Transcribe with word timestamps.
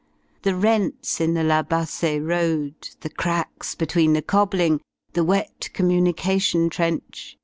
The 0.41 0.55
rents 0.55 1.21
in 1.21 1.35
the 1.35 1.43
La 1.43 1.61
Bassee 1.61 2.19
roady 2.19 2.73
The 3.01 3.09
cracks 3.11 3.75
between 3.75 4.13
the 4.13 4.23
cobbling. 4.23 4.81
The 5.13 5.23
wet 5.23 5.69
communication 5.73 6.71
trench. 6.71 7.37